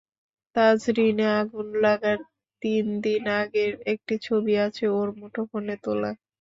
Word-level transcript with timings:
তাজরীনে 0.55 1.27
আগুন 1.39 1.67
লাগার 1.83 2.19
তিন 2.61 2.85
দিন 3.03 3.23
আগের 3.41 3.71
একটি 3.93 4.15
ছবি 4.27 4.53
আছে 4.65 4.85
ওর, 4.91 5.07
মুঠোফোনে 5.19 5.75
তোলা। 5.83 6.11